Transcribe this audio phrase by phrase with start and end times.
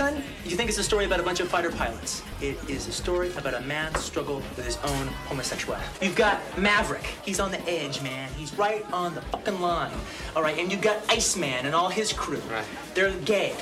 [0.00, 0.22] Gun?
[0.46, 2.22] You think it's a story about a bunch of fighter pilots.
[2.40, 6.06] It is a story about a man's struggle with his own homosexuality.
[6.06, 7.04] You've got Maverick.
[7.22, 8.30] He's on the edge, man.
[8.32, 9.92] He's right on the fucking line.
[10.34, 12.40] All right, and you've got Iceman and all his crew.
[12.50, 12.64] Right.
[12.94, 13.54] They're gay.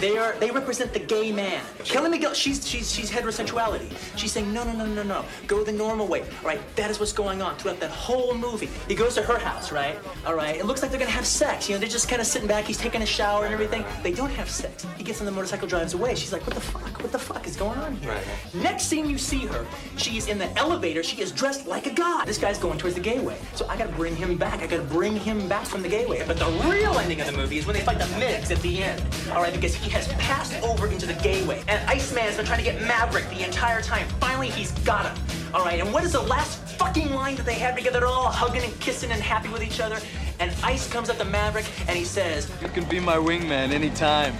[0.00, 0.32] They are.
[0.38, 1.62] They represent the gay man.
[1.84, 2.34] Kelly McGill.
[2.34, 3.90] She's she's she's heterosexuality.
[4.16, 5.24] She's saying no no no no no.
[5.46, 6.20] Go the normal way.
[6.20, 6.60] All right.
[6.76, 8.68] That is what's going on throughout that whole movie.
[8.86, 9.98] He goes to her house, right?
[10.26, 10.56] All right.
[10.56, 11.68] It looks like they're gonna have sex.
[11.68, 12.64] You know, they're just kind of sitting back.
[12.64, 13.84] He's taking a shower and everything.
[14.02, 14.86] They don't have sex.
[14.96, 16.14] He gets on the motorcycle, drives away.
[16.14, 17.02] She's like, what the fuck?
[17.02, 18.10] What the fuck is going on here?
[18.10, 18.24] Right.
[18.54, 19.66] Next scene you see her,
[19.96, 21.02] she is in the elevator.
[21.02, 22.26] She is dressed like a god.
[22.26, 23.36] This guy's going towards the gay way.
[23.54, 24.60] So I gotta bring him back.
[24.60, 26.22] I gotta bring him back from the gay way.
[26.26, 28.82] But the real ending of the movie is when they fight the Migs at the
[28.82, 29.02] end.
[29.32, 31.62] All right, because he has passed over into the gay way.
[31.68, 34.06] And Iceman's been trying to get Maverick the entire time.
[34.20, 35.24] Finally, he's got him.
[35.54, 38.00] All right, and what is the last fucking line that they have together?
[38.00, 39.98] They're all hugging and kissing and happy with each other.
[40.40, 44.34] And Ice comes up to Maverick and he says, You can be my wingman anytime.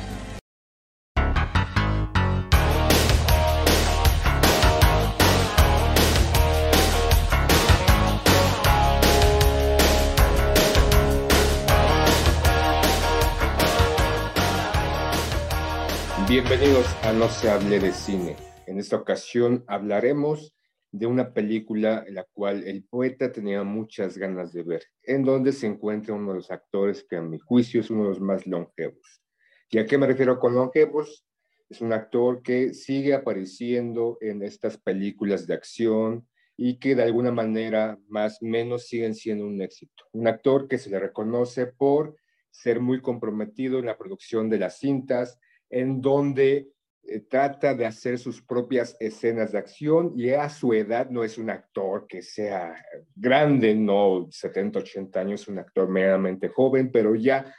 [16.28, 18.37] Bienvenidos a No se hable de cine.
[18.66, 20.55] En esta ocasión hablaremos
[20.93, 25.53] de una película en la cual el poeta tenía muchas ganas de ver, en donde
[25.53, 28.47] se encuentra uno de los actores que a mi juicio es uno de los más
[28.47, 29.22] longevos.
[29.71, 31.25] ¿Y a qué me refiero con longevos?
[31.71, 36.28] Es un actor que sigue apareciendo en estas películas de acción
[36.59, 40.05] y que de alguna manera más o menos siguen siendo un éxito.
[40.12, 42.17] Un actor que se le reconoce por
[42.50, 45.38] ser muy comprometido en la producción de las cintas,
[45.71, 46.69] en donde
[47.05, 51.39] eh, trata de hacer sus propias escenas de acción y a su edad no es
[51.39, 52.75] un actor que sea
[53.15, 57.55] grande, no 70, 80 años, un actor meramente joven, pero ya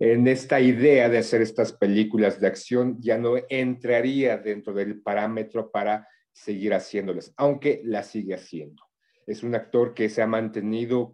[0.00, 5.70] en esta idea de hacer estas películas de acción ya no entraría dentro del parámetro
[5.70, 8.84] para seguir haciéndolas, aunque las sigue haciendo.
[9.26, 11.12] Es un actor que se ha mantenido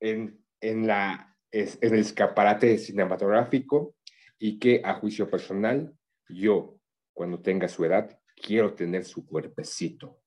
[0.00, 3.94] en, en, la, es- en el escaparate cinematográfico
[4.38, 5.94] y que a juicio personal,
[6.28, 6.78] yo,
[7.12, 10.20] cuando tenga su edad, quiero tener su cuerpecito,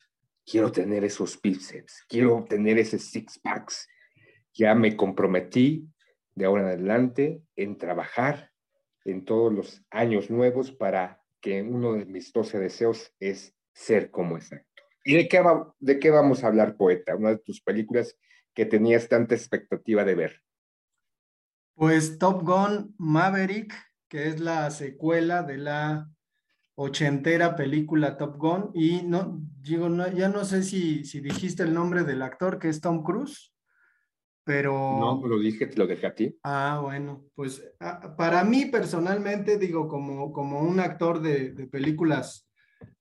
[0.45, 3.87] quiero tener esos bíceps, quiero tener ese six packs.
[4.53, 5.87] Ya me comprometí
[6.33, 8.51] de ahora en adelante en trabajar
[9.05, 14.37] en todos los años nuevos para que uno de mis 12 deseos es ser como
[14.37, 14.85] ese actor.
[15.05, 15.41] ¿Y de qué,
[15.79, 17.15] de qué vamos a hablar, poeta?
[17.15, 18.17] Una de tus películas
[18.53, 20.41] que tenías tanta expectativa de ver.
[21.75, 23.73] Pues Top Gun Maverick,
[24.07, 26.09] que es la secuela de la
[26.75, 28.71] ochentera película Top Gun.
[28.73, 32.69] Y no, digo, no, ya no sé si, si dijiste el nombre del actor, que
[32.69, 33.53] es Tom Cruise,
[34.43, 34.73] pero...
[34.99, 36.37] No, lo dije, te lo dejé a ti.
[36.43, 42.47] Ah, bueno, pues ah, para mí personalmente, digo, como, como un actor de, de películas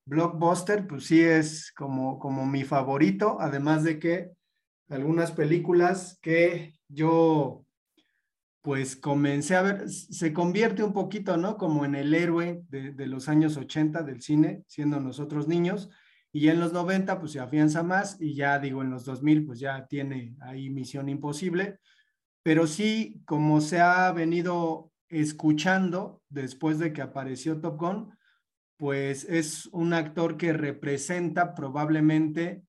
[0.06, 4.30] blockbuster, pues sí es como, como mi favorito, además de que
[4.88, 7.65] algunas películas que yo
[8.66, 11.56] pues comencé a ver, se convierte un poquito, ¿no?
[11.56, 15.88] Como en el héroe de, los años 80 del cine, siendo nosotros niños,
[16.32, 19.60] y en los 90 pues se afianza más, y ya digo, en los 2000 pues
[19.60, 21.78] ya tiene ahí Misión Imposible,
[22.42, 28.18] pero sí, como se ha venido escuchando después de que apareció Top Gun,
[28.78, 32.64] pues es un actor que representa probablemente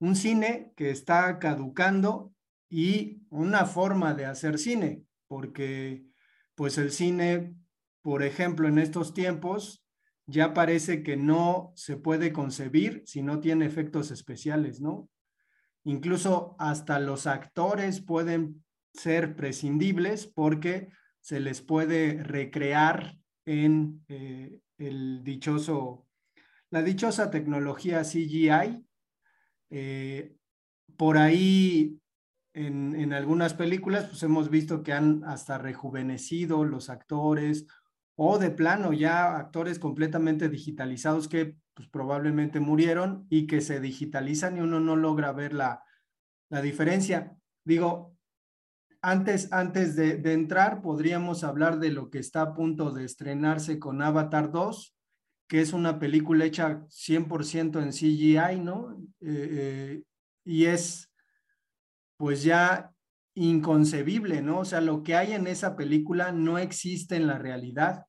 [0.00, 2.32] un cine que está caducando
[2.68, 6.04] y una forma de hacer cine, porque
[6.54, 7.54] pues el cine,
[8.02, 9.84] por ejemplo, en estos tiempos
[10.26, 15.08] ya parece que no se puede concebir si no tiene efectos especiales, ¿no?
[15.84, 20.88] Incluso hasta los actores pueden ser prescindibles porque
[21.20, 23.16] se les puede recrear
[23.46, 26.06] en eh, el dichoso,
[26.70, 28.84] la dichosa tecnología CGI.
[29.70, 30.34] Eh,
[30.96, 31.98] por ahí,
[32.66, 37.66] en, en, algunas películas, pues hemos visto que han hasta rejuvenecido los actores
[38.16, 44.56] o de plano ya actores completamente digitalizados que pues, probablemente murieron y que se digitalizan
[44.56, 45.84] y uno no logra ver la,
[46.50, 47.36] la diferencia.
[47.64, 48.16] Digo,
[49.00, 53.78] antes, antes de, de, entrar, podríamos hablar de lo que está a punto de estrenarse
[53.78, 54.96] con Avatar 2,
[55.48, 58.96] que es una película hecha 100% en CGI, ¿no?
[59.20, 60.02] Eh, eh,
[60.44, 61.07] y es,
[62.18, 62.92] pues ya
[63.34, 64.60] inconcebible, ¿no?
[64.60, 68.04] O sea, lo que hay en esa película no existe en la realidad.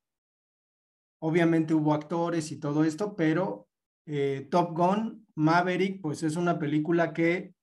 [1.22, 3.68] Obviamente hubo actores y todo esto, pero
[4.06, 7.54] eh, Top Gun, Maverick, pues es una película que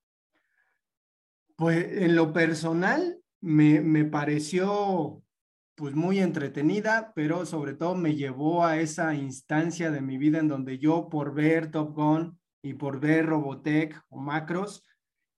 [1.57, 5.23] pues en lo personal me, me, pareció
[5.75, 10.49] pues muy entretenida, pero sobre todo me llevó a esa instancia de mi vida en
[10.49, 14.85] donde yo por ver Top Gun y por ver Robotech o Macros,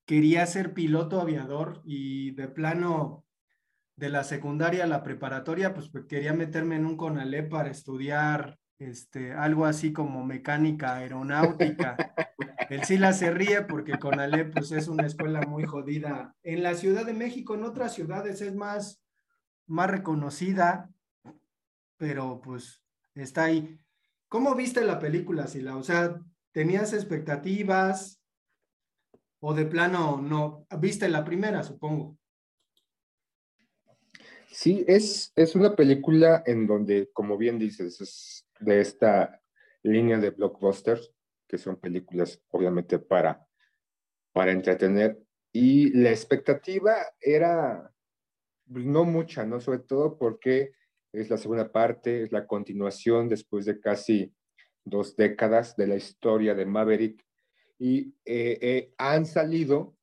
[0.09, 3.27] quería ser piloto aviador y de plano
[3.95, 9.33] de la secundaria a la preparatoria, pues quería meterme en un CONALE para estudiar este,
[9.35, 11.95] algo así como mecánica aeronáutica.
[12.71, 16.35] El Sila se ríe porque Conalé pues es una escuela muy jodida.
[16.43, 19.03] En la Ciudad de México, en otras ciudades es más,
[19.67, 20.89] más reconocida,
[21.99, 22.83] pero pues
[23.15, 23.79] está ahí.
[24.29, 25.77] ¿Cómo viste la película, Sila?
[25.77, 26.19] O sea,
[26.53, 28.18] ¿tenías expectativas
[29.41, 30.67] o de plano no?
[30.79, 32.19] ¿Viste la primera, supongo?
[34.51, 39.41] Sí, es, es una película en donde, como bien dices, es de esta
[39.83, 41.13] línea de blockbusters,
[41.47, 43.47] que son películas obviamente para,
[44.33, 45.19] para entretener.
[45.53, 47.93] Y la expectativa era
[48.67, 49.61] pues, no mucha, ¿no?
[49.61, 50.73] Sobre todo porque
[51.13, 54.35] es la segunda parte, es la continuación después de casi
[54.85, 57.25] dos décadas de la historia de Maverick.
[57.79, 59.97] Y eh, eh, han salido,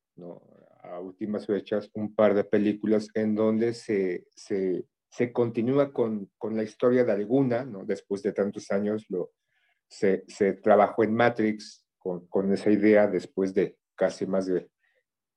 [0.81, 4.85] a últimas fechas, un par de películas en donde se, se
[5.15, 7.85] se continúa con, con, la historia de alguna, ¿no?
[7.85, 9.31] Después de tantos años lo,
[9.87, 14.69] se, se trabajó en Matrix con, con, esa idea después de casi más de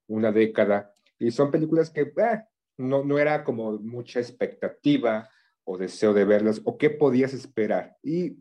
[0.09, 0.93] una década.
[1.21, 2.45] Y son películas que eh,
[2.77, 5.29] no, no era como mucha expectativa
[5.63, 7.97] o deseo de verlas o qué podías esperar.
[8.03, 8.37] Y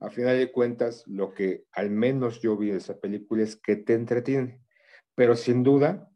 [0.00, 3.76] a final de cuentas, lo que al menos yo vi de esa película es que
[3.76, 4.60] te entretiene.
[5.14, 6.08] Pero sin duda,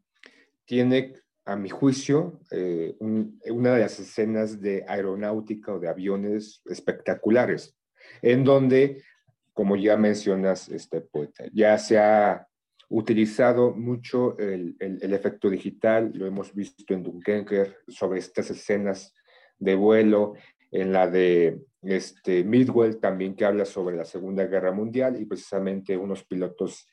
[0.65, 1.13] tiene
[1.45, 7.77] a mi juicio, eh, una de las escenas de aeronáutica o de aviones espectaculares,
[8.21, 9.03] en donde,
[9.51, 12.47] como ya mencionas, este poeta, ya se ha
[12.89, 19.13] utilizado mucho el, el, efecto digital, lo hemos visto en Dunkerque sobre estas escenas
[19.57, 20.35] de vuelo,
[20.73, 25.95] en la de este, Midwell también que habla sobre la Segunda Guerra Mundial y precisamente
[25.95, 26.89] unos pilotos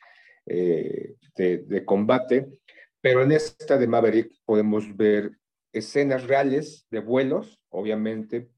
[0.47, 2.47] eh, de, de combate.
[3.01, 5.33] Pero en esta de Maverick podemos ver
[5.73, 8.51] escenas reales de vuelos, obviamente,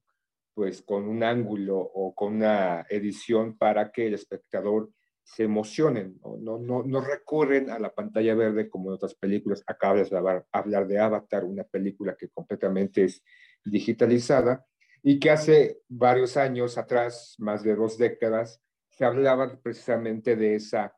[0.55, 4.91] pues con un ángulo o con una edición para que el espectador
[5.23, 9.63] se emocionen, no, no, no, recurren a la pantalla verde como en otras películas.
[9.69, 13.23] Acabas de hablar, hablar de Avatar, una película que completamente es
[13.65, 14.67] digitalizada
[15.03, 20.95] y que hace varios años atrás, más de dos décadas, se hablaba precisamente de esa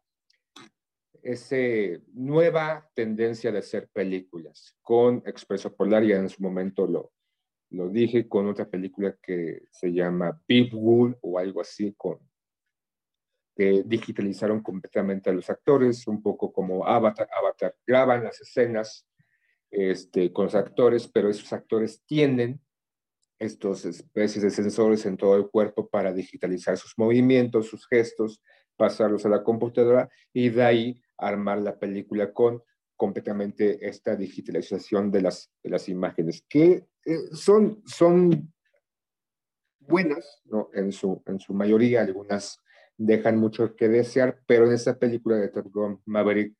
[1.24, 1.56] esa
[2.12, 7.12] nueva tendencia de hacer películas con Expreso Polar, ya en su momento lo,
[7.70, 12.18] lo dije, con otra película que se llama Pitbull o algo así, con,
[13.56, 17.28] que digitalizaron completamente a los actores, un poco como Avatar.
[17.34, 19.08] Avatar graban las escenas
[19.70, 22.60] este, con los actores, pero esos actores tienen
[23.44, 28.42] estos especies de sensores en todo el cuerpo para digitalizar sus movimientos, sus gestos,
[28.76, 32.62] pasarlos a la computadora y de ahí armar la película con
[32.96, 38.52] completamente esta digitalización de las, de las imágenes, que eh, son, son
[39.80, 40.70] buenas, ¿no?
[40.72, 42.60] En su, en su mayoría, algunas
[42.96, 46.56] dejan mucho que desear, pero en esta película de Top Gun Maverick,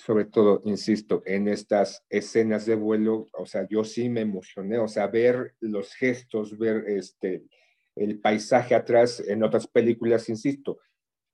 [0.00, 4.88] sobre todo, insisto, en estas escenas de vuelo, o sea, yo sí me emocioné, o
[4.88, 7.44] sea, ver los gestos, ver este,
[7.96, 10.78] el paisaje atrás en otras películas, insisto,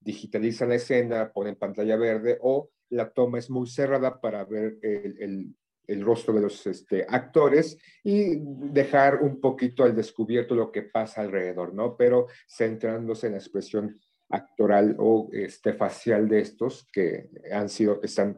[0.00, 5.54] digitalizan la escena, ponen pantalla verde o la toma es muy cerrada para ver el,
[5.86, 8.36] el, rostro de los este, actores y
[8.72, 11.96] dejar un poquito al descubierto lo que pasa alrededor, ¿no?
[11.96, 13.94] Pero centrándose en la expresión
[14.28, 18.36] actoral o este, facial de estos que han sido, están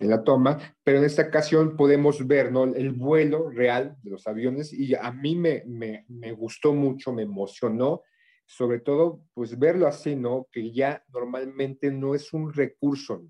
[0.00, 2.64] en la toma, pero en esta ocasión podemos ver ¿no?
[2.64, 7.22] el vuelo real de los aviones y a mí me, me, me gustó mucho, me
[7.22, 8.02] emocionó,
[8.46, 10.48] sobre todo pues verlo así, ¿no?
[10.50, 13.24] Que ya normalmente no es un recurso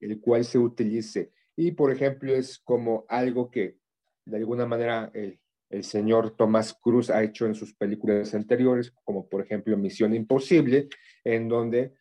[0.00, 1.30] el cual se utilice.
[1.56, 3.78] Y por ejemplo es como algo que
[4.26, 5.38] de alguna manera el,
[5.70, 10.88] el señor Tomás Cruz ha hecho en sus películas anteriores, como por ejemplo Misión Imposible,
[11.24, 11.94] en donde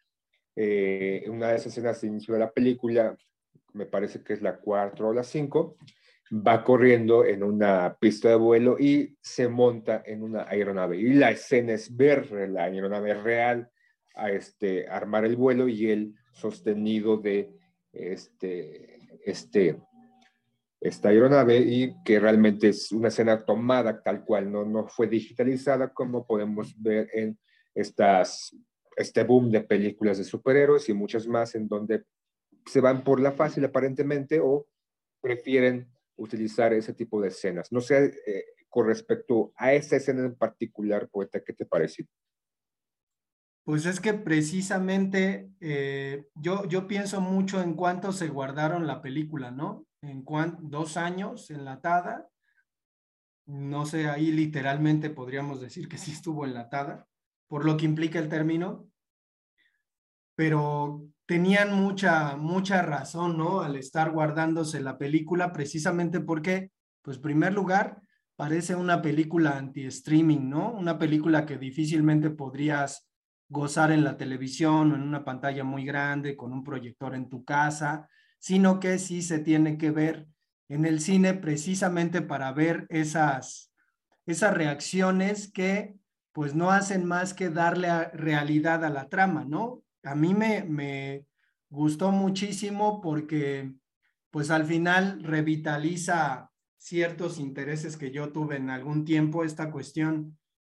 [0.56, 3.16] eh, una de esas escenas de inicio de la película,
[3.76, 5.78] me parece que es la 4 o la 5,
[6.32, 10.98] va corriendo en una pista de vuelo y se monta en una aeronave.
[10.98, 13.70] Y la escena es ver la aeronave real
[14.16, 17.52] a este, armar el vuelo y él sostenido de
[17.92, 19.78] este, este,
[20.82, 25.94] esta aeronave y que realmente es una escena tomada tal cual, no, no fue digitalizada
[25.94, 27.38] como podemos ver en
[27.74, 28.56] estas,
[28.96, 32.06] este boom de películas de superhéroes y muchas más en donde
[32.66, 34.68] se van por la fácil aparentemente o
[35.22, 37.72] prefieren utilizar ese tipo de escenas.
[37.72, 42.08] No sé, eh, con respecto a esa escena en particular, poeta, ¿qué te parece?
[43.64, 49.50] Pues es que precisamente eh, yo, yo pienso mucho en cuánto se guardaron la película,
[49.50, 49.88] ¿no?
[50.02, 50.24] En
[50.62, 52.30] dos años enlatada.
[53.48, 57.08] No sé, ahí literalmente podríamos decir que sí estuvo enlatada,
[57.48, 58.88] por lo que implica el término.
[60.36, 63.62] Pero tenían mucha, mucha razón, ¿no?
[63.62, 68.02] Al estar guardándose la película, precisamente porque, pues, primer lugar,
[68.36, 70.72] parece una película anti-streaming, ¿no?
[70.72, 73.08] Una película que difícilmente podrías
[73.48, 77.44] gozar en la televisión o en una pantalla muy grande con un proyector en tu
[77.44, 80.28] casa, sino que sí se tiene que ver
[80.68, 83.72] en el cine precisamente para ver esas,
[84.26, 85.96] esas reacciones que
[86.32, 89.85] pues no hacen más que darle realidad a la trama, ¿no?
[90.06, 91.26] A mí me, me
[91.70, 93.74] gustó muchísimo porque
[94.32, 100.38] pues al final revitaliza ciertos intereses que yo tuve en algún tiempo, esta cuestión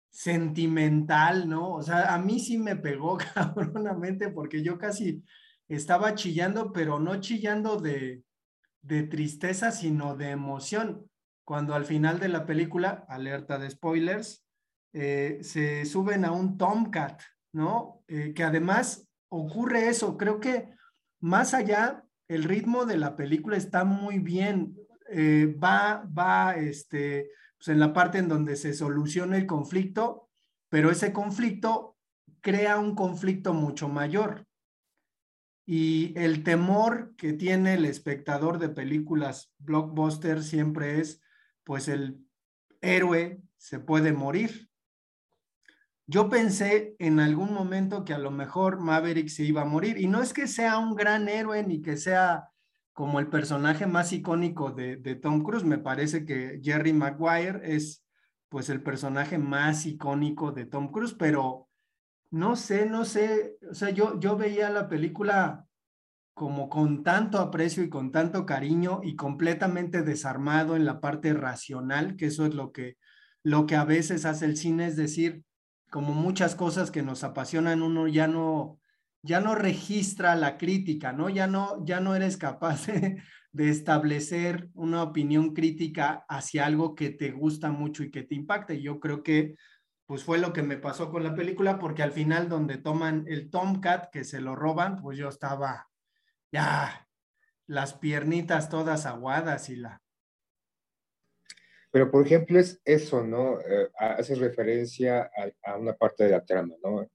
[0.09, 1.73] sentimental, ¿no?
[1.73, 5.23] O sea, a mí sí me pegó cabronamente porque yo casi
[5.67, 8.23] estaba chillando, pero no chillando de,
[8.81, 11.09] de tristeza, sino de emoción.
[11.43, 14.45] Cuando al final de la película, alerta de spoilers,
[14.93, 18.03] eh, se suben a un Tomcat, ¿no?
[18.07, 20.17] Eh, que además ocurre eso.
[20.17, 20.69] Creo que
[21.19, 24.75] más allá, el ritmo de la película está muy bien.
[25.09, 30.29] Eh, va, va, este, pues en la parte en donde se soluciona el conflicto,
[30.69, 31.97] pero ese conflicto
[32.41, 34.45] crea un conflicto mucho mayor.
[35.65, 41.21] Y el temor que tiene el espectador de películas blockbuster siempre es,
[41.65, 42.25] pues el
[42.81, 44.69] héroe se puede morir.
[46.09, 50.07] Yo pensé en algún momento que a lo mejor Maverick se iba a morir y
[50.07, 52.49] no es que sea un gran héroe ni que sea
[52.93, 55.65] como el personaje más icónico de, Tom Cruise.
[55.65, 58.05] Me parece que Jerry Maguire es
[58.47, 61.67] pues el personaje más icónico de Tom Cruise, pero
[62.31, 65.67] no sé, no sé, o sea, yo, yo veía la película
[66.33, 72.15] como con tanto aprecio y con tanto cariño y completamente desarmado en la parte racional,
[72.15, 72.97] que eso es lo que,
[73.43, 75.43] lo que a veces hace el cine, es decir,
[75.89, 78.79] como muchas cosas que nos apasionan, uno ya no,
[79.21, 81.29] ya no registra la crítica, ¿no?
[81.29, 82.87] Ya no, ya no eres capaz
[83.51, 88.73] de, establecer una opinión crítica hacia algo que te gusta mucho y que te impacta.
[88.73, 89.55] Y yo creo que
[90.05, 93.49] pues fue lo que me pasó con la película, porque al final donde toman el
[93.49, 95.89] Tomcat, que se lo roban, pues yo estaba
[96.49, 97.07] ya
[97.65, 100.01] las piernitas todas aguadas y la...
[101.91, 103.59] Pero por ejemplo es eso, ¿no?
[103.61, 105.31] Eh, hace referencia
[105.63, 107.07] a, a, una parte de la trama, ¿no?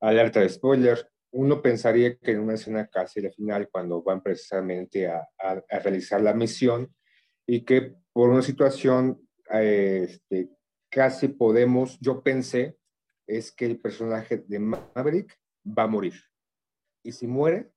[0.00, 5.06] Alerta de spoiler, uno pensaría que en una escena casi la final, cuando van precisamente
[5.06, 5.28] a,
[5.82, 6.94] realizar la misión,
[7.46, 10.50] y que por una situación este,
[10.90, 12.76] casi podemos, yo pensé,
[13.26, 15.36] es que el personaje de Maverick
[15.66, 16.14] va a morir.
[17.04, 17.70] Y si muere,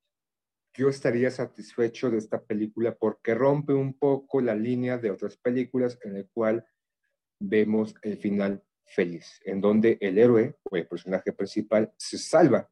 [0.76, 6.00] yo estaría satisfecho de esta película porque rompe un poco la línea de otras películas
[6.04, 6.66] en el cual
[7.40, 12.70] vemos el final feliz, en donde el héroe o el personaje principal se salva,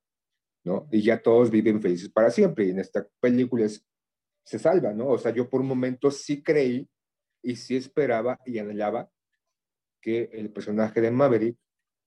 [0.63, 0.87] ¿no?
[0.91, 2.65] Y ya todos viven felices para siempre.
[2.65, 3.67] Y en esta película
[4.43, 5.09] se salva, ¿no?
[5.09, 6.89] O sea, yo por un momento sí creí
[7.43, 9.11] y sí esperaba y anhelaba
[10.01, 11.57] que el personaje de Maverick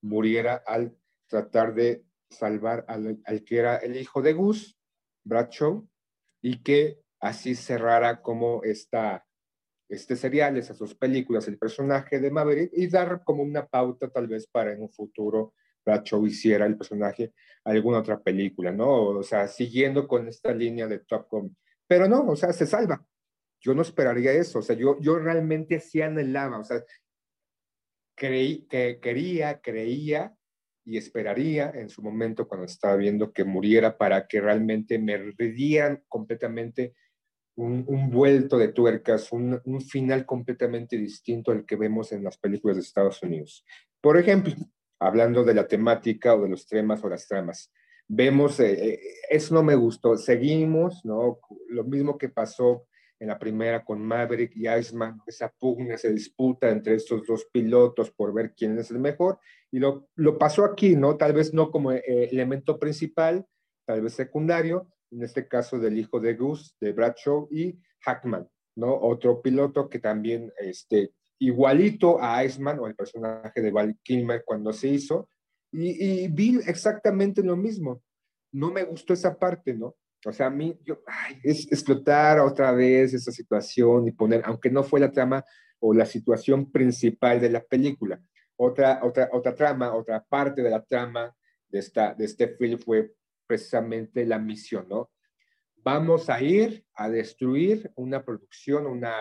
[0.02, 0.96] muriera al
[1.28, 4.76] tratar de salvar al, al que era el hijo de Gus,
[5.24, 5.86] Bradshaw,
[6.42, 9.24] y que así cerrara como esta
[9.88, 14.26] este serial, esas dos películas, el personaje de Maverick y dar como una pauta tal
[14.26, 15.54] vez para en un futuro
[15.84, 17.32] Bradshaw hiciera el personaje
[17.64, 19.08] alguna otra película, ¿no?
[19.08, 21.28] O sea, siguiendo con esta línea de Top.
[21.86, 23.04] Pero no, o sea, se salva.
[23.60, 26.82] Yo no esperaría eso, o sea, yo, yo realmente sí anhelaba, o sea,
[28.14, 30.34] creí, que quería, creía
[30.84, 36.02] y esperaría en su momento cuando estaba viendo que muriera para que realmente me dieran
[36.08, 36.94] completamente
[37.56, 42.82] un, vuelto de tuercas, un, final completamente distinto al que vemos en las películas de
[42.82, 43.64] Estados Unidos.
[44.00, 44.54] Por ejemplo,
[44.98, 47.72] hablando de la temática o de los temas o las tramas,
[48.08, 49.00] vemos, eh, eh,
[49.30, 51.38] eso no me gustó, seguimos, ¿no?
[51.68, 52.86] Lo mismo que pasó
[53.20, 58.10] en la primera con Maverick y Iceman, esa pugna, esa disputa entre estos dos pilotos
[58.10, 59.38] por ver quién es el mejor,
[59.70, 61.16] y lo, lo pasó aquí, ¿no?
[61.16, 63.46] Tal vez no como eh, elemento principal,
[63.86, 68.94] tal vez secundario, en este caso del hijo de Gus, de Bradshaw, y Hackman, ¿no?
[68.94, 74.72] Otro piloto que también, este, igualito a Iceman o el personaje de Val Kilmer cuando
[74.72, 75.28] se hizo,
[75.72, 78.02] y, y vi exactamente lo mismo.
[78.52, 79.96] No me gustó esa parte, ¿no?
[80.26, 84.70] O sea, a mí, yo, ay, es explotar otra vez esa situación y poner, aunque
[84.70, 85.44] no fue la trama
[85.80, 88.20] o la situación principal de la película,
[88.56, 91.34] otra, otra, otra trama, otra parte de la trama
[91.68, 93.12] de, esta, de este film fue
[93.46, 95.10] precisamente la misión, ¿no?
[95.76, 99.14] Vamos a ir a destruir una producción, una,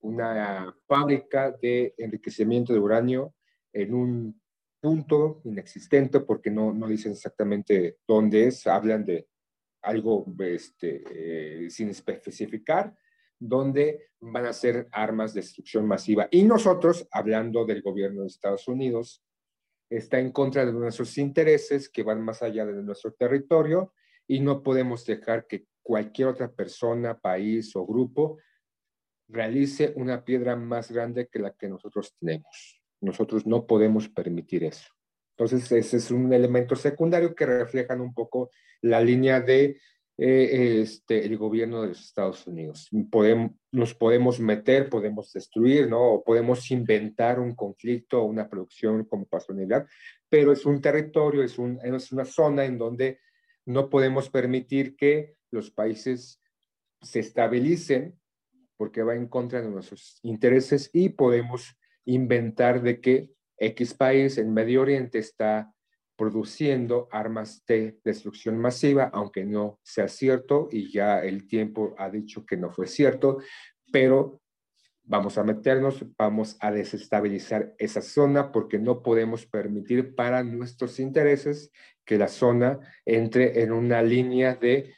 [0.00, 3.34] una fábrica de enriquecimiento de uranio
[3.72, 4.42] en un
[4.80, 9.28] punto inexistente, porque no, no dicen exactamente dónde es, hablan de
[9.86, 12.94] algo este, eh, sin especificar,
[13.38, 16.28] donde van a ser armas de destrucción masiva.
[16.30, 19.22] Y nosotros, hablando del gobierno de Estados Unidos,
[19.88, 23.92] está en contra de nuestros intereses que van más allá de nuestro territorio
[24.26, 28.38] y no podemos dejar que cualquier otra persona, país o grupo
[29.28, 32.82] realice una piedra más grande que la que nosotros tenemos.
[33.00, 34.95] Nosotros no podemos permitir eso.
[35.38, 39.78] Entonces, ese es un elemento secundario que reflejan un poco la línea de
[40.18, 42.88] eh, este, el gobierno de los Estados Unidos.
[43.10, 46.14] Podemos, nos podemos meter, podemos destruir, ¿no?
[46.14, 49.90] O podemos inventar un conflicto o una producción como pasó en Irak,
[50.30, 53.20] pero es un territorio, es, un, es una zona en donde
[53.66, 56.40] no podemos permitir que los países
[57.02, 58.18] se estabilicen
[58.78, 64.52] porque va en contra de nuestros intereses y podemos inventar de que X país en
[64.52, 65.72] Medio Oriente está
[66.16, 72.46] produciendo armas de destrucción masiva, aunque no sea cierto y ya el tiempo ha dicho
[72.46, 73.38] que no fue cierto,
[73.92, 74.40] pero
[75.04, 81.70] vamos a meternos, vamos a desestabilizar esa zona porque no podemos permitir para nuestros intereses
[82.04, 84.94] que la zona entre en una línea de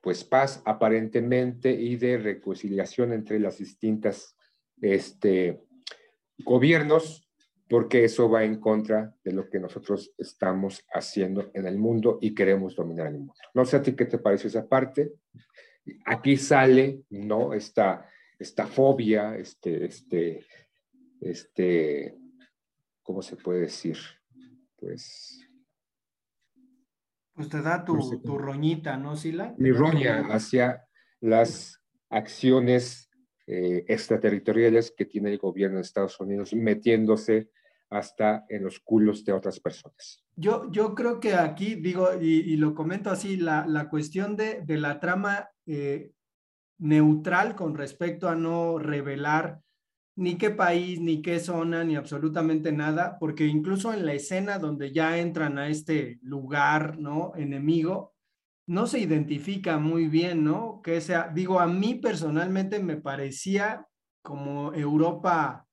[0.00, 4.36] pues paz aparentemente y de reconciliación entre las distintas
[4.80, 5.62] este,
[6.38, 7.21] gobiernos
[7.72, 12.34] porque eso va en contra de lo que nosotros estamos haciendo en el mundo y
[12.34, 13.32] queremos dominar el mundo.
[13.54, 15.14] No sé a ti qué te parece esa parte.
[16.04, 17.54] Aquí sale, ¿no?
[17.54, 18.06] Esta,
[18.38, 20.44] esta fobia, este, este,
[21.18, 22.14] este,
[23.02, 23.96] ¿cómo se puede decir?
[24.76, 25.40] Pues...
[27.32, 29.54] Pues te da tu, tu roñita, ¿no, Sila?
[29.56, 30.86] Mi roña hacia
[31.20, 31.80] las
[32.10, 33.08] acciones
[33.46, 37.48] eh, extraterritoriales que tiene el gobierno de Estados Unidos metiéndose
[37.92, 40.24] hasta en los culos de otras personas.
[40.34, 44.78] Yo, yo creo que aquí, digo, y, lo comento así, la, la cuestión de, de,
[44.78, 46.10] la trama eh,
[46.78, 49.60] neutral con respecto a no revelar
[50.16, 54.92] ni qué país, ni qué zona, ni absolutamente nada, porque incluso en la escena donde
[54.92, 57.32] ya entran a este lugar, ¿no?
[57.36, 58.14] Enemigo,
[58.66, 60.80] no se identifica muy bien, ¿no?
[60.82, 63.86] Que sea, digo, a mí personalmente me parecía
[64.22, 65.66] como Europa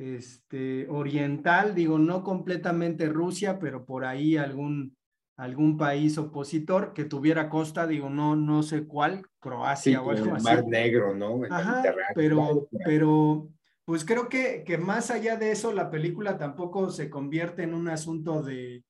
[0.00, 4.96] este, oriental, digo, no completamente Rusia, pero por ahí algún,
[5.36, 10.42] algún país opositor que tuviera costa, digo, no, no sé cuál, Croacia o algo el
[10.42, 11.42] Mar Negro, ¿no?
[11.50, 11.82] Ajá,
[12.14, 13.48] pero, pero,
[13.84, 17.88] pues creo que, que más allá de eso, la película tampoco se convierte en un
[17.88, 18.84] asunto de,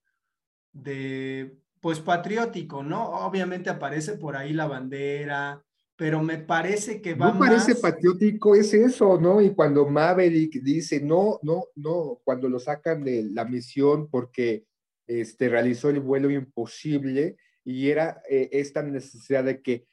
[0.72, 3.04] de pues patriótico, ¿no?
[3.26, 5.64] Obviamente aparece por ahí la bandera,
[6.00, 9.42] pero me parece que va No parece más- patriótico, es eso, ¿no?
[9.42, 14.64] Y cuando Maverick dice, no, no, no, cuando lo sacan de la misión porque
[15.06, 17.36] este, realizó el vuelo imposible
[17.66, 19.84] y era eh, esta necesidad de que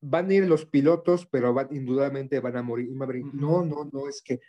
[0.00, 2.88] van a ir los pilotos, pero van, indudablemente van a morir.
[2.88, 4.40] Y Maverick, no, no, no, es que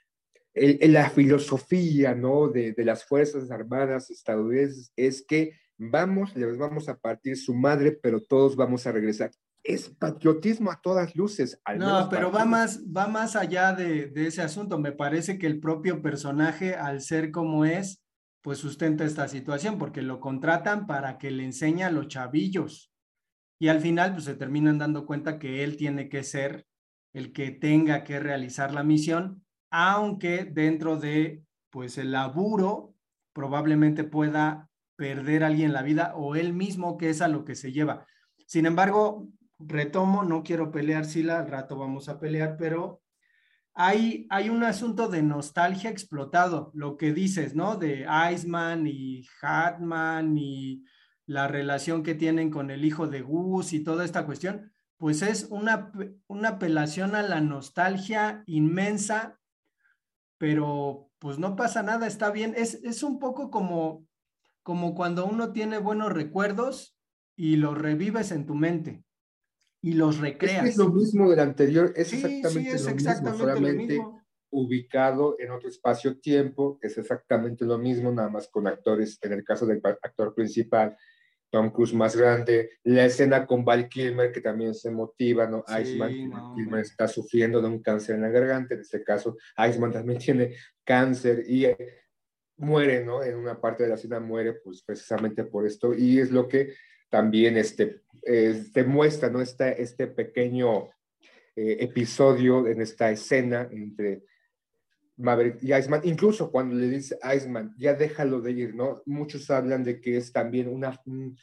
[0.55, 2.47] el- el- la filosofía, ¿no?
[2.47, 7.91] De, de las Fuerzas Armadas estadounidenses es que vamos, les vamos a partir su madre,
[7.91, 9.29] pero todos vamos a regresar.
[9.63, 11.59] Es patriotismo a todas luces.
[11.63, 14.77] Al No, pero va más, va más allá de, de ese asunto.
[14.77, 18.03] Me parece que el propio personaje, al ser como es,
[18.41, 22.91] pues sustenta esta situación, porque lo contratan para que le enseñe a los chavillos.
[23.57, 26.67] Y al final, pues se terminan dando cuenta que él tiene que ser
[27.13, 32.95] el que tenga que realizar la misión, aunque dentro de, pues, el laburo,
[33.31, 37.55] probablemente pueda perder a alguien la vida o él mismo, que es a lo que
[37.55, 38.05] se lleva.
[38.45, 39.29] Sin embargo,
[39.67, 43.01] retomo, no quiero pelear, Sila, al rato vamos a pelear, pero
[43.73, 47.75] hay, hay un asunto de nostalgia explotado, lo que dices, ¿no?
[47.75, 50.85] De Iceman y Hatman y
[51.25, 55.47] la relación que tienen con el hijo de Gus y toda esta cuestión, pues es
[55.49, 55.91] una,
[56.27, 59.39] una apelación a la nostalgia inmensa,
[60.37, 62.53] pero pues no pasa nada, está bien.
[62.55, 64.05] Es, es un poco como,
[64.61, 66.97] como cuando uno tiene buenos recuerdos
[67.35, 69.03] y los revives en tu mente
[69.83, 70.67] y los Es que recreas.
[70.69, 73.93] es lo mismo del anterior, es Sí, exactamente sí, es lo exactamente mismo, lo solamente
[73.93, 74.21] mismo.
[74.51, 79.65] ubicado en otro espacio-tiempo, es exactamente lo mismo, nada más con actores, en el caso
[79.67, 80.97] del actor principal,
[81.51, 85.63] Tom Cruise más grande, la escena con Val Kilmer, que también se motiva, ¿no?
[85.67, 86.55] Sí, Iceman, no.
[86.55, 90.55] Kilmer está sufriendo de un cáncer en la garganta, en este caso, Iceman también tiene
[90.83, 91.77] cáncer y eh,
[92.57, 93.23] muere, ¿no?
[93.23, 96.73] En una parte de la escena muere, pues precisamente por esto, y es lo que
[97.13, 99.39] también este, eh, te muestra, ¿no?
[99.39, 100.89] Esta, este pequeño
[101.55, 104.23] eh, episodio en esta escena entre
[105.17, 109.03] Maverick y Iceman, incluso cuando le dice a Iceman, ya déjalo de ir, ¿no?
[109.05, 111.37] Muchos hablan de que es también una, un,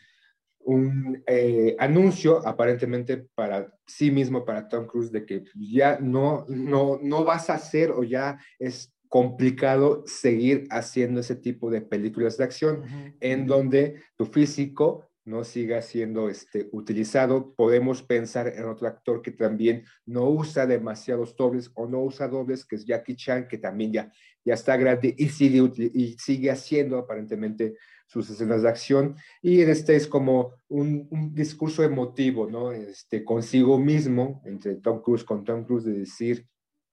[0.59, 6.99] un, eh, anuncio aparentemente para sí mismo, para Tom Cruise, de que ya no, no,
[7.01, 12.45] no vas a hacer o ya es complicado seguir haciendo ese tipo de películas de
[12.45, 13.15] acción Ujú.
[13.21, 17.55] en donde tu físico no siga siendo este, utilizado.
[17.55, 22.65] Podemos pensar en otro actor que también no usa demasiados dobles o no usa dobles,
[22.65, 24.13] que es Jackie Chan, que también ya,
[24.45, 25.63] ya está grande y sigue,
[25.95, 29.17] y sigue haciendo aparentemente sus escenas de acción.
[29.41, 32.73] Y este es como un, un discurso emotivo, ¿no?
[32.73, 36.47] Este, consigo mismo, entre Tom Cruise con Tom Cruise, de decir,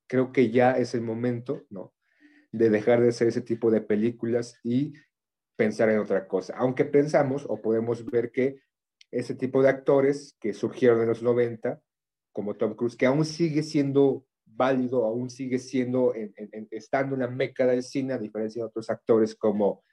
[0.08, 1.94] creo que ya es el momento, ¿no?
[2.52, 4.94] De dejar de hacer ese tipo de películas y
[5.58, 6.56] pensar en otra cosa.
[6.58, 8.60] Aunque pensamos o podemos ver que
[9.12, 11.82] ese tipo de actores que surgieron en los 90,
[12.32, 17.22] como Tom Cruise, que aún sigue siendo válido, aún sigue siendo, en- en- estando en
[17.22, 19.84] la meca del cine, a diferencia de otros actores como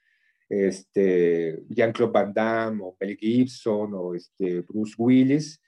[0.49, 5.61] este, Jean-Claude Van Damme o Mel Gibson o este, Bruce Willis,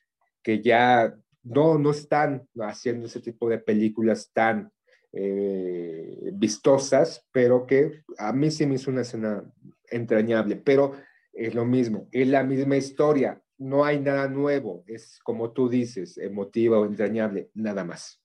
[0.42, 4.70] que ya no, no están haciendo ese tipo de películas tan
[5.12, 9.50] eh, vistosas, pero que a mí sí me hizo una escena
[9.90, 10.92] entrañable, pero
[11.32, 16.18] es lo mismo, es la misma historia, no hay nada nuevo, es como tú dices,
[16.18, 18.22] emotiva o entrañable, nada más.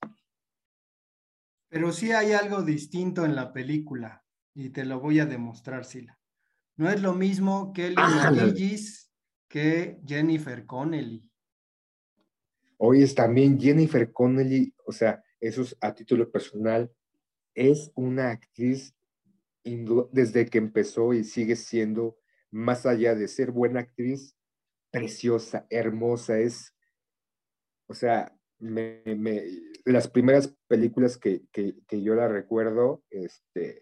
[1.70, 6.20] Pero sí hay algo distinto en la película y te lo voy a demostrar, Sila.
[6.76, 7.96] No es lo mismo Kelly.
[7.96, 9.12] McGillis
[9.48, 11.30] que Jennifer Connelly.
[12.78, 16.92] Hoy es también Jennifer Connelly, o sea, eso es a título personal,
[17.54, 18.96] es una actriz
[19.64, 22.18] desde que empezó y sigue siendo,
[22.50, 24.36] más allá de ser buena actriz,
[24.92, 26.76] preciosa, hermosa, es,
[27.88, 28.36] o sea,
[29.86, 33.80] las primeras películas que, que, yo la recuerdo, este,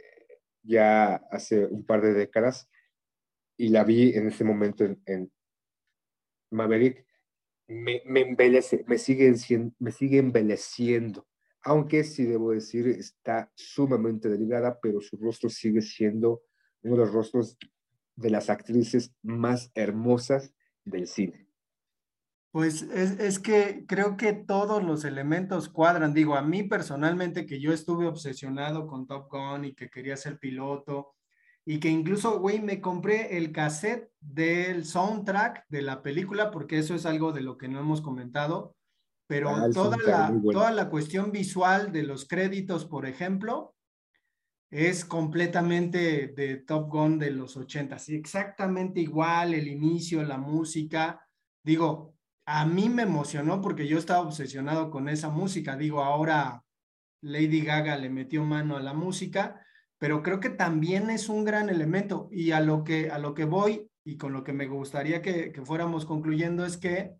[0.63, 2.69] ya hace un par de décadas,
[3.57, 5.31] y la vi en ese momento en,
[6.51, 7.05] Maverick,
[7.67, 9.33] me, me embelece, me sigue,
[9.79, 11.27] me sigue embeleciendo.
[11.63, 16.43] Aunque sí debo decir, está sumamente delgada, pero su rostro sigue siendo
[16.81, 17.57] uno de los rostros
[18.15, 20.53] de las actrices más hermosas
[20.85, 21.47] del cine.
[22.51, 26.13] Pues es, es que creo que todos los elementos cuadran.
[26.13, 30.39] Digo, a mí personalmente que yo estuve obsesionado con Top Gun y que quería ser
[30.39, 31.15] piloto
[31.63, 36.95] y que incluso, güey, me compré el cassette del soundtrack de la película porque eso
[36.95, 38.75] es algo de lo que no hemos comentado,
[39.29, 40.59] pero Ah, toda la, bueno.
[40.59, 43.75] toda la cuestión visual de los créditos, por ejemplo,
[44.71, 51.27] es completamente de Top Gun de los 80, sí, exactamente igual, el inicio, la música.
[51.63, 52.15] Digo,
[52.47, 55.77] a mí me emocionó porque yo estaba obsesionado con esa música.
[55.77, 56.63] Digo, ahora
[57.21, 59.63] Lady Gaga le metió mano a la música,
[59.99, 62.29] pero creo que también es un gran elemento.
[62.31, 65.51] Y a lo que, a lo que voy y con lo que me gustaría que,
[65.51, 67.13] que fuéramos concluyendo es que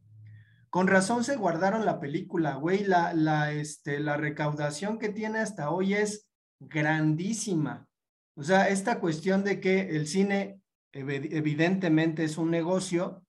[0.69, 2.83] con razón se guardaron la película, güey.
[2.83, 6.29] La, la, este, la recaudación que tiene hasta hoy es
[6.59, 7.87] grandísima.
[8.35, 13.23] O sea, esta cuestión de que el cine evidentemente es un negocio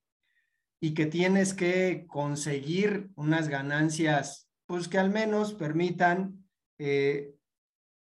[0.81, 6.46] y que tienes que conseguir unas ganancias, pues que al menos permitan
[6.79, 7.35] eh,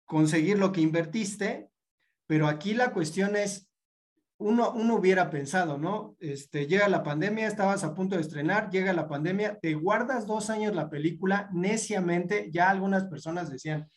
[0.05, 1.71] conseguir lo que invertiste,
[2.27, 3.68] pero aquí la cuestión es,
[4.39, 6.15] uno, uno hubiera pensado, ¿no?
[6.19, 10.49] Este, llega la pandemia, estabas a punto de estrenar, llega la pandemia, te guardas dos
[10.49, 13.89] años la película neciamente, ya algunas personas decían,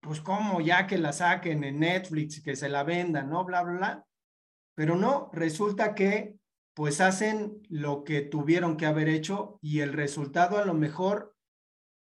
[0.00, 3.44] pues cómo, ya que la saquen en Netflix, que se la vendan, ¿no?
[3.46, 4.04] Bla, bla, bla.
[4.74, 6.36] Pero no, resulta que
[6.74, 11.34] pues hacen lo que tuvieron que haber hecho y el resultado a lo mejor,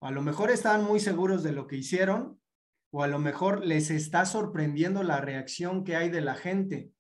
[0.02, 2.40] a lo mejor estaban muy seguros de lo que hicieron
[2.92, 6.92] o a lo mejor les está sorprendiendo la reacción que hay de la gente.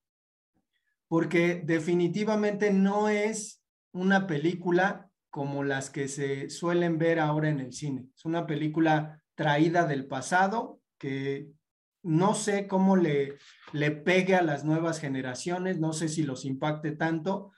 [1.12, 7.74] Porque definitivamente no es una película como las que se suelen ver ahora en el
[7.74, 8.08] cine.
[8.16, 11.50] Es una película traída del pasado, que
[12.02, 13.34] no sé cómo le,
[13.74, 17.52] le pegue a las nuevas generaciones, no sé si los impacte tanto,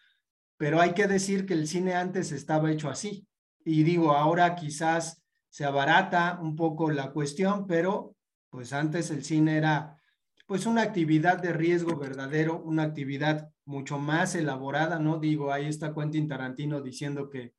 [0.58, 3.28] pero hay que decir que el cine antes estaba hecho así.
[3.64, 8.16] Y digo, ahora quizás se abarata un poco la cuestión, pero
[8.50, 10.00] pues antes el cine era
[10.46, 15.20] pues una actividad de riesgo verdadero, una actividad mucho más elaborada, ¿no?
[15.20, 17.54] Digo, ahí está Quentin Tarantino diciendo que,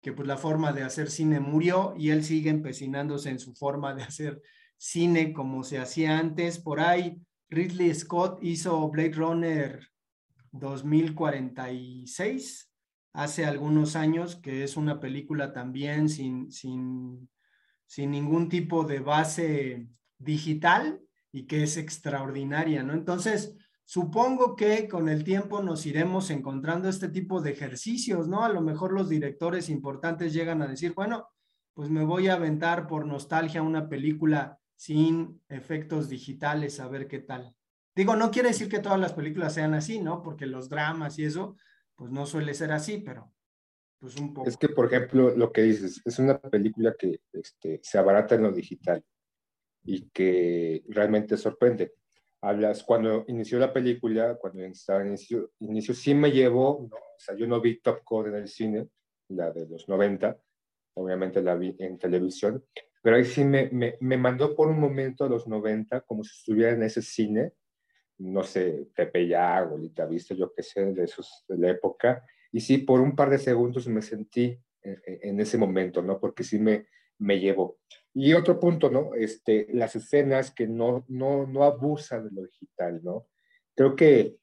[0.00, 3.94] que pues la forma de hacer cine murió y él sigue empecinándose en su forma
[3.94, 4.42] de hacer
[4.76, 6.58] cine como se hacía antes.
[6.58, 9.88] Por ahí, Ridley Scott hizo Blade Runner
[10.52, 12.70] 2046
[13.12, 17.28] hace algunos años, que es una película también sin, sin,
[17.86, 19.88] sin ningún tipo de base
[20.18, 21.00] digital
[21.32, 22.92] y que es extraordinaria, ¿no?
[22.92, 28.44] Entonces, supongo que con el tiempo nos iremos encontrando este tipo de ejercicios, ¿no?
[28.44, 31.28] A lo mejor los directores importantes llegan a decir, bueno,
[31.74, 37.20] pues me voy a aventar por nostalgia una película sin efectos digitales, a ver qué
[37.20, 37.54] tal.
[37.94, 40.22] Digo, no quiere decir que todas las películas sean así, ¿no?
[40.22, 41.56] Porque los dramas y eso,
[41.96, 43.32] pues no suele ser así, pero
[43.98, 44.48] pues un poco.
[44.48, 48.42] Es que, por ejemplo, lo que dices, es una película que este, se abarata en
[48.42, 49.04] lo digital
[49.84, 51.94] y que realmente sorprende.
[52.42, 56.96] Hablas, cuando inició la película, cuando estaba en inicio, inicio sí me llevó, ¿no?
[56.96, 58.88] o sea, yo no vi Top Gun en el cine,
[59.28, 60.38] la de los 90,
[60.94, 62.64] obviamente la vi en televisión,
[63.02, 66.30] pero ahí sí me, me, me, mandó por un momento a los 90 como si
[66.34, 67.52] estuviera en ese cine,
[68.18, 72.60] no sé, Pepe Ya, Golita Vista, yo qué sé, de, esos, de la época, y
[72.60, 76.18] sí, por un par de segundos me sentí en, en ese momento, ¿no?
[76.18, 76.86] Porque sí me,
[77.18, 77.78] me llevó.
[78.14, 79.14] Y otro punto, ¿no?
[79.14, 83.28] Este, las escenas que no, no, no abusan de lo digital, ¿no?
[83.76, 84.36] Creo que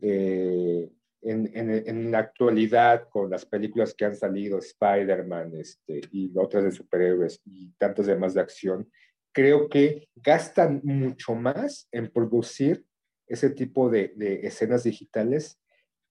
[0.00, 0.88] eh,
[1.22, 6.70] en, en, la actualidad, con las películas que han salido, Spider-Man este, y otras de
[6.70, 8.88] superhéroes y tantas demás de acción,
[9.32, 12.84] creo que gastan mucho más en producir
[13.26, 15.60] ese tipo de, de escenas digitales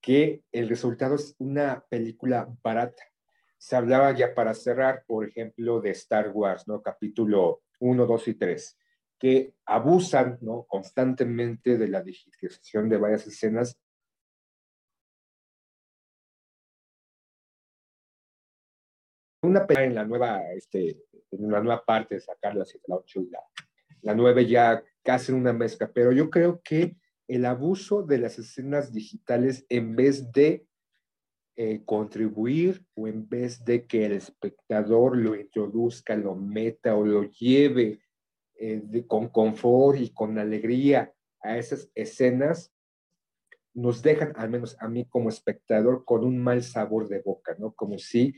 [0.00, 3.02] que el resultado es una película barata.
[3.58, 6.80] Se hablaba ya para cerrar, por ejemplo, de Star Wars, ¿no?
[6.80, 8.78] Capítulo 1, 2 y 3,
[9.18, 10.64] que abusan, ¿no?
[10.68, 13.78] Constantemente de la digitalización de varias escenas
[19.42, 22.96] una pena en la nueva, este, en la nueva parte de sacar la 7, la
[22.96, 23.40] 8 y la,
[24.02, 26.96] la 9 ya casi una mezcla, pero yo creo que
[27.28, 30.66] el abuso de las escenas digitales en vez de
[31.60, 37.24] eh, contribuir o en vez de que el espectador lo introduzca, lo meta o lo
[37.24, 37.98] lleve
[38.54, 42.72] eh, con confort y con alegría a esas escenas,
[43.74, 47.72] nos dejan, al menos a mí como espectador, con un mal sabor de boca, ¿no?
[47.74, 48.34] Como si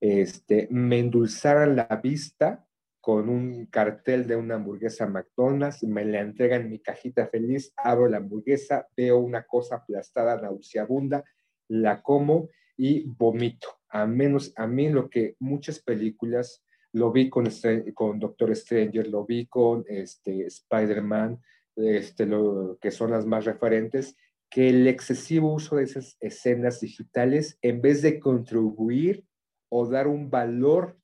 [0.00, 2.64] este, me endulzaran la vista
[3.00, 8.06] con un cartel de una hamburguesa McDonald's, me la entregan en mi cajita feliz, abro
[8.06, 11.24] la hamburguesa, veo una cosa aplastada, nauseabunda,
[11.68, 13.68] la como y vomito.
[13.88, 17.46] A menos, a mí lo que muchas películas, lo vi con,
[17.94, 21.40] con Doctor Stranger, lo vi con este, Spider-Man,
[21.76, 24.16] este, lo, que son las más referentes,
[24.50, 29.24] que el excesivo uso de esas escenas digitales, en vez de contribuir
[29.70, 30.98] o dar un valor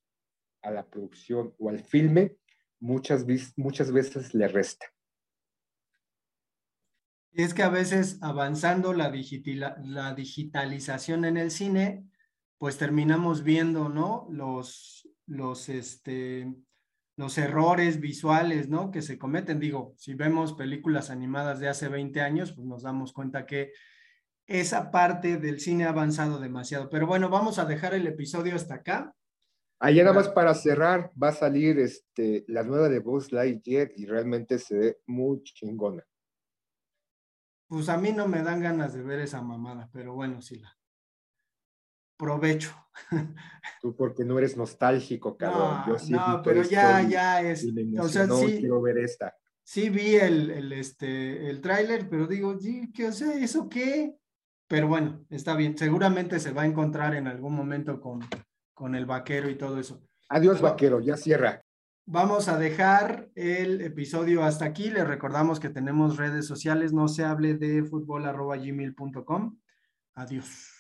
[0.62, 2.36] a la producción o al filme,
[2.80, 3.24] muchas,
[3.56, 4.86] muchas veces le resta.
[7.32, 9.12] Es que a veces avanzando la,
[9.84, 12.04] la digitalización en el cine,
[12.58, 14.26] pues terminamos viendo, ¿no?
[14.30, 16.52] Los, los, este,
[17.16, 18.90] los errores visuales, ¿no?
[18.90, 19.60] Que se cometen.
[19.60, 23.72] Digo, si vemos películas animadas de hace 20 años, pues nos damos cuenta que
[24.46, 26.88] esa parte del cine ha avanzado demasiado.
[26.88, 29.14] Pero bueno, vamos a dejar el episodio hasta acá.
[29.78, 34.06] Allá nada más para cerrar, va a salir este, la nueva de Buzz Lightyear y
[34.06, 36.04] realmente se ve muy chingona.
[37.68, 40.74] Pues a mí no me dan ganas de ver esa mamada, pero bueno, sí la.
[42.16, 42.74] Provecho.
[43.80, 45.98] Tú porque no eres nostálgico, cabrón.
[46.08, 47.66] No, no pero ya, ya es.
[48.00, 49.36] O sea, sí, quiero ver esta.
[49.62, 52.56] Sí vi el, el, este, el tráiler, pero digo,
[52.94, 54.16] ¿qué, o sea, ¿eso qué?
[54.66, 55.76] Pero bueno, está bien.
[55.76, 58.20] Seguramente se va a encontrar en algún momento con,
[58.72, 60.02] con el vaquero y todo eso.
[60.30, 61.62] Adiós, vaquero, ya cierra.
[62.10, 64.88] Vamos a dejar el episodio hasta aquí.
[64.88, 66.94] Les recordamos que tenemos redes sociales.
[66.94, 68.24] No se hable de fútbol.
[70.14, 70.77] Adiós.